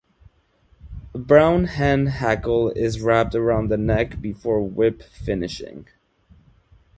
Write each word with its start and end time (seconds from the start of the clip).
A 1.13 1.19
brown 1.19 1.65
hen 1.65 2.07
hackle 2.07 2.71
is 2.71 3.01
wrapped 3.01 3.35
around 3.35 3.69
the 3.69 3.77
neck 3.77 4.19
before 4.19 4.59
whip 4.59 5.03
finishing. 5.03 5.85